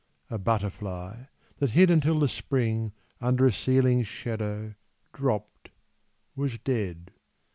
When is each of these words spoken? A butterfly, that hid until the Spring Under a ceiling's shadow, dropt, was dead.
A 0.31 0.39
butterfly, 0.39 1.25
that 1.59 1.69
hid 1.77 1.91
until 1.91 2.19
the 2.19 2.27
Spring 2.27 2.91
Under 3.19 3.45
a 3.45 3.51
ceiling's 3.51 4.07
shadow, 4.07 4.73
dropt, 5.13 5.69
was 6.35 6.57
dead. 6.57 7.11